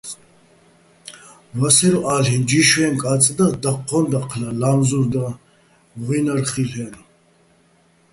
ვასერვ 1.59 1.99
ა́ლ'იჼ: 2.13 2.37
ჯიშვეჼ 2.47 2.87
კა́წ 3.01 3.23
და, 3.37 3.47
დაჴჴოჼ 3.61 3.99
დაჴლა, 4.11 4.49
ლა́მზურა́ 4.59 5.09
და, 5.13 5.23
ღუჲნარ 6.05 6.39
ხილ'ო̆-აჲნო̆. 6.49 7.03